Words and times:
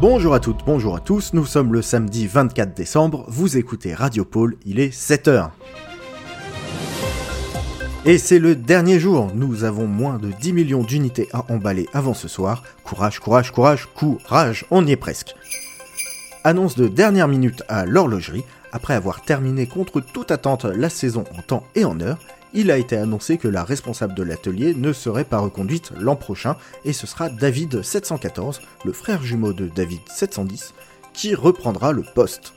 Bonjour 0.00 0.32
à 0.32 0.38
toutes, 0.38 0.64
bonjour 0.64 0.94
à 0.94 1.00
tous, 1.00 1.32
nous 1.32 1.44
sommes 1.44 1.72
le 1.72 1.82
samedi 1.82 2.28
24 2.28 2.72
décembre, 2.72 3.24
vous 3.26 3.56
écoutez 3.56 3.94
Radio 3.94 4.24
Pôle, 4.24 4.54
il 4.64 4.78
est 4.78 4.96
7h. 4.96 5.50
Et 8.04 8.16
c'est 8.16 8.38
le 8.38 8.54
dernier 8.54 9.00
jour, 9.00 9.32
nous 9.34 9.64
avons 9.64 9.88
moins 9.88 10.18
de 10.18 10.30
10 10.30 10.52
millions 10.52 10.84
d'unités 10.84 11.28
à 11.32 11.44
emballer 11.52 11.88
avant 11.92 12.14
ce 12.14 12.28
soir. 12.28 12.62
Courage, 12.84 13.18
courage, 13.18 13.50
courage, 13.50 13.88
courage, 13.92 14.66
on 14.70 14.86
y 14.86 14.92
est 14.92 14.96
presque. 14.96 15.34
Annonce 16.44 16.76
de 16.76 16.86
dernière 16.86 17.26
minute 17.26 17.64
à 17.66 17.84
l'horlogerie, 17.84 18.44
après 18.70 18.94
avoir 18.94 19.22
terminé 19.22 19.66
contre 19.66 20.00
toute 20.00 20.30
attente 20.30 20.64
la 20.64 20.90
saison 20.90 21.24
en 21.36 21.42
temps 21.42 21.64
et 21.74 21.84
en 21.84 21.98
heure, 22.00 22.18
il 22.54 22.70
a 22.70 22.78
été 22.78 22.96
annoncé 22.96 23.38
que 23.38 23.48
la 23.48 23.64
responsable 23.64 24.14
de 24.14 24.22
l'atelier 24.22 24.74
ne 24.74 24.92
serait 24.92 25.24
pas 25.24 25.38
reconduite 25.38 25.92
l'an 25.98 26.16
prochain 26.16 26.56
et 26.84 26.92
ce 26.92 27.06
sera 27.06 27.28
David 27.28 27.82
714, 27.82 28.60
le 28.84 28.92
frère 28.92 29.22
jumeau 29.22 29.52
de 29.52 29.68
David 29.68 30.00
710, 30.08 30.74
qui 31.12 31.34
reprendra 31.34 31.92
le 31.92 32.04
poste. 32.14 32.54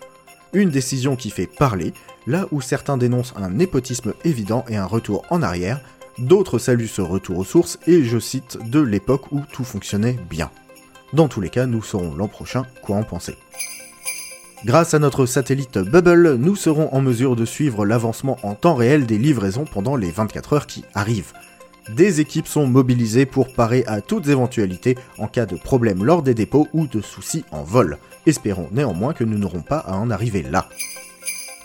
Une 0.54 0.70
décision 0.70 1.16
qui 1.16 1.30
fait 1.30 1.48
parler, 1.48 1.94
là 2.28 2.48
où 2.52 2.62
certains 2.62 2.98
dénoncent 2.98 3.34
un 3.38 3.50
népotisme 3.50 4.14
évident 4.26 4.66
et 4.68 4.76
un 4.76 4.86
retour 4.86 5.26
en 5.30 5.42
arrière, 5.42 5.82
d'autres 6.18 6.60
saluent 6.60 6.88
ce 6.88 7.02
retour 7.02 7.40
aux 7.40 7.46
sources 7.46 7.80
et 7.88 8.04
je 8.04 8.20
cite 8.20 8.58
de 8.70 8.80
l'époque 8.80 9.32
où 9.32 9.42
tout 9.52 9.64
fonctionnait 9.64 10.18
bien. 10.30 10.52
Dans 11.14 11.28
tous 11.28 11.42
les 11.42 11.50
cas, 11.50 11.66
nous 11.66 11.82
saurons 11.82 12.16
l'an 12.16 12.28
prochain 12.28 12.66
quoi 12.82 12.98
en 12.98 13.04
penser. 13.04 13.38
Grâce 14.64 14.94
à 14.94 15.00
notre 15.00 15.26
satellite 15.26 15.80
Bubble, 15.80 16.36
nous 16.36 16.56
serons 16.56 16.94
en 16.94 17.02
mesure 17.02 17.36
de 17.36 17.46
suivre 17.46 17.84
l'avancement 17.84 18.38
en 18.44 18.54
temps 18.54 18.76
réel 18.76 19.08
des 19.08 19.18
livraisons 19.18 19.66
pendant 19.66 19.96
les 19.96 20.12
24 20.12 20.54
heures 20.54 20.68
qui 20.68 20.86
arrivent. 20.94 21.34
Des 21.96 22.22
équipes 22.22 22.48
sont 22.48 22.68
mobilisées 22.68 23.26
pour 23.26 23.54
parer 23.54 23.84
à 23.88 24.02
toutes 24.02 24.28
éventualités 24.28 25.00
en 25.18 25.28
cas 25.28 25.48
de 25.48 25.56
problème 25.56 26.04
lors 26.04 26.22
des 26.22 26.36
dépôts 26.36 26.68
ou 26.74 26.86
de 26.86 27.02
soucis 27.02 27.44
en 27.50 27.64
vol. 27.64 27.98
Espérons 28.28 28.70
néanmoins 28.72 29.14
que 29.14 29.24
nous 29.24 29.40
n'aurons 29.40 29.64
pas 29.64 29.80
à 29.80 29.96
en 29.96 30.12
arriver 30.12 30.44
là. 30.44 30.70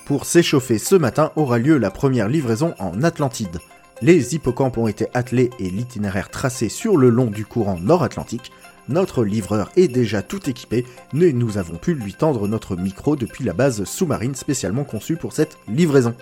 Pour 0.06 0.24
s'échauffer 0.24 0.78
ce 0.78 0.94
matin 0.94 1.32
aura 1.36 1.58
lieu 1.58 1.76
la 1.76 1.90
première 1.90 2.28
livraison 2.28 2.74
en 2.78 3.02
Atlantide. 3.02 3.58
Les 4.00 4.34
hippocampes 4.34 4.78
ont 4.78 4.88
été 4.88 5.08
attelés 5.12 5.50
et 5.58 5.68
l'itinéraire 5.68 6.30
tracé 6.30 6.70
sur 6.70 6.96
le 6.96 7.10
long 7.10 7.26
du 7.26 7.44
courant 7.44 7.78
nord-atlantique 7.78 8.52
notre 8.88 9.24
livreur 9.24 9.70
est 9.76 9.88
déjà 9.88 10.22
tout 10.22 10.48
équipé, 10.48 10.86
mais 11.12 11.32
nous 11.32 11.58
avons 11.58 11.76
pu 11.76 11.94
lui 11.94 12.14
tendre 12.14 12.48
notre 12.48 12.76
micro 12.76 13.16
depuis 13.16 13.44
la 13.44 13.52
base 13.52 13.84
sous-marine 13.84 14.34
spécialement 14.34 14.84
conçue 14.84 15.16
pour 15.16 15.32
cette 15.32 15.58
livraison. 15.68 16.14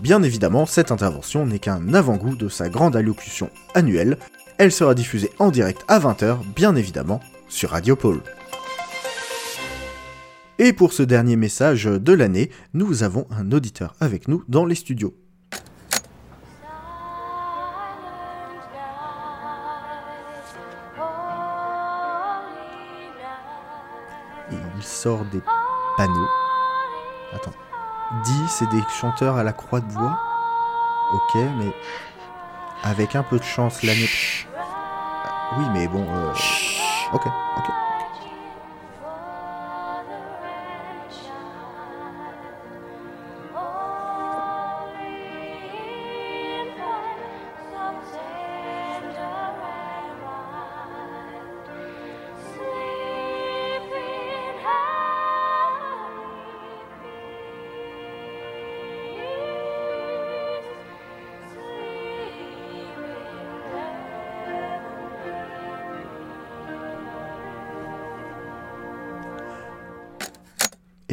Bien 0.00 0.22
évidemment, 0.22 0.66
cette 0.66 0.90
intervention 0.90 1.46
n'est 1.46 1.60
qu'un 1.60 1.94
avant-goût 1.94 2.34
de 2.34 2.48
sa 2.48 2.68
grande 2.68 2.96
allocution 2.96 3.50
annuelle. 3.74 4.18
Elle 4.58 4.72
sera 4.72 4.94
diffusée 4.94 5.30
en 5.38 5.50
direct 5.50 5.84
à 5.86 6.00
20h, 6.00 6.38
bien 6.56 6.74
évidemment, 6.74 7.20
sur 7.48 7.70
Radio 7.70 7.94
Pôle. 7.94 8.20
Et 10.64 10.72
pour 10.72 10.92
ce 10.92 11.02
dernier 11.02 11.34
message 11.34 11.86
de 11.86 12.12
l'année, 12.12 12.48
nous 12.72 13.02
avons 13.02 13.26
un 13.32 13.50
auditeur 13.50 13.96
avec 13.98 14.28
nous 14.28 14.44
dans 14.46 14.64
les 14.64 14.76
studios. 14.76 15.12
il 24.52 24.82
sort 24.84 25.24
des 25.32 25.40
panneaux. 25.96 26.28
Attends. 27.34 27.50
Dit, 28.22 28.44
c'est 28.48 28.68
des 28.70 28.82
chanteurs 29.00 29.36
à 29.36 29.42
la 29.42 29.52
croix 29.52 29.80
de 29.80 29.92
bois. 29.92 30.16
Ok, 31.12 31.40
mais 31.58 31.74
avec 32.84 33.16
un 33.16 33.24
peu 33.24 33.40
de 33.40 33.44
chance 33.44 33.82
l'année. 33.82 34.08
Oui, 35.58 35.64
mais 35.72 35.88
bon. 35.88 36.06
Euh... 36.08 36.32
Ok, 37.12 37.26
ok. 37.26 37.81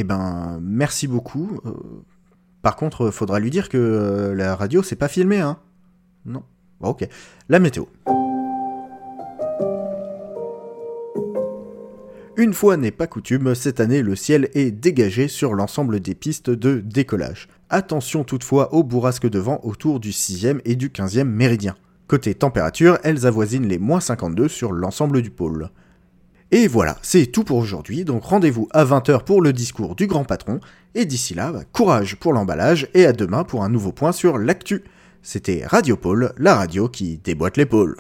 Eh 0.02 0.06
ben, 0.06 0.60
merci 0.62 1.08
beaucoup. 1.10 1.60
Euh, 1.66 1.74
par 2.62 2.78
contre, 2.78 3.12
faudra 3.12 3.38
lui 3.38 3.50
dire 3.50 3.68
que 3.68 3.78
euh, 3.78 4.34
la 4.34 4.56
radio, 4.56 4.82
c'est 4.82 4.96
pas 4.96 5.10
filmé, 5.10 5.42
hein 5.42 5.60
Non. 6.26 6.42
ok. 6.80 7.06
La 7.50 7.60
météo. 7.60 7.84
Une 12.38 12.54
fois 12.54 12.78
n'est 12.78 12.92
pas 12.92 13.08
coutume, 13.08 13.54
cette 13.54 13.82
année 13.82 14.02
le 14.02 14.16
ciel 14.16 14.50
est 14.54 14.72
dégagé 14.72 15.28
sur 15.28 15.54
l'ensemble 15.54 16.00
des 16.00 16.16
pistes 16.16 16.50
de 16.50 16.80
décollage. 16.80 17.50
Attention 17.70 18.24
toutefois 18.24 18.74
aux 18.74 18.84
bourrasques 18.84 19.30
de 19.30 19.40
vent 19.40 19.60
autour 19.64 20.00
du 20.00 20.12
6e 20.12 20.62
et 20.64 20.78
du 20.78 20.88
15e 20.88 21.26
méridien. 21.26 21.76
Côté 22.08 22.36
température, 22.36 23.00
elles 23.04 23.26
avoisinent 23.26 23.68
les 23.68 23.80
moins 23.80 24.00
52 24.00 24.48
sur 24.48 24.72
l'ensemble 24.72 25.22
du 25.22 25.30
pôle. 25.30 25.70
Et 26.52 26.68
voilà, 26.68 26.98
c'est 27.04 27.28
tout 27.28 27.44
pour 27.44 27.58
aujourd'hui, 27.58 28.06
donc 28.06 28.24
rendez-vous 28.24 28.68
à 28.72 28.84
20h 28.84 29.24
pour 29.24 29.42
le 29.42 29.54
discours 29.54 29.96
du 29.96 30.08
grand 30.08 30.24
patron, 30.24 30.60
et 30.96 31.06
d'ici 31.06 31.36
là, 31.36 31.52
bah, 31.52 31.62
courage 31.72 32.16
pour 32.16 32.34
l'emballage, 32.34 32.88
et 32.96 33.06
à 33.06 33.14
demain 33.14 33.44
pour 33.44 33.64
un 33.64 33.70
nouveau 33.70 33.92
point 33.92 34.12
sur 34.12 34.40
l'actu. 34.40 34.84
C'était 35.22 35.64
Radio 35.66 35.96
Pôle, 35.96 36.34
la 36.38 36.56
radio 36.56 36.90
qui 36.90 37.18
déboîte 37.18 37.58
l'épaule. 37.58 37.98